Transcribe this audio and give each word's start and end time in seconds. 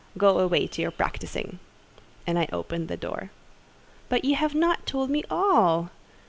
Go 0.17 0.39
away 0.39 0.65
to 0.65 0.81
your 0.81 0.89
practising." 0.89 1.59
And 2.25 2.39
I 2.39 2.47
opened 2.51 2.87
the 2.87 2.97
door. 2.97 3.29
"But 4.09 4.25
you 4.25 4.33
have 4.35 4.55
not 4.55 4.87
told 4.87 5.11
me 5.11 5.23
all." 5.29 5.91